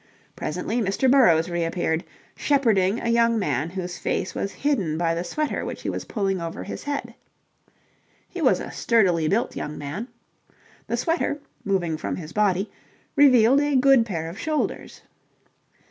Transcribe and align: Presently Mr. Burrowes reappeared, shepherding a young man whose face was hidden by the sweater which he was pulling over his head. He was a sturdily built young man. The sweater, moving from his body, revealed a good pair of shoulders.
Presently 0.35 0.81
Mr. 0.81 1.11
Burrowes 1.11 1.47
reappeared, 1.47 2.03
shepherding 2.35 2.99
a 2.99 3.09
young 3.09 3.37
man 3.37 3.69
whose 3.69 3.99
face 3.99 4.33
was 4.33 4.51
hidden 4.51 4.97
by 4.97 5.13
the 5.13 5.23
sweater 5.23 5.63
which 5.63 5.83
he 5.83 5.91
was 5.91 6.05
pulling 6.05 6.41
over 6.41 6.63
his 6.63 6.85
head. 6.85 7.13
He 8.27 8.41
was 8.41 8.59
a 8.59 8.71
sturdily 8.71 9.27
built 9.27 9.55
young 9.55 9.77
man. 9.77 10.07
The 10.87 10.97
sweater, 10.97 11.39
moving 11.63 11.97
from 11.97 12.15
his 12.15 12.33
body, 12.33 12.71
revealed 13.15 13.61
a 13.61 13.75
good 13.75 14.03
pair 14.03 14.27
of 14.27 14.39
shoulders. 14.39 15.03